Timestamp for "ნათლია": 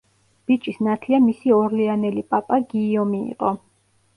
0.87-1.19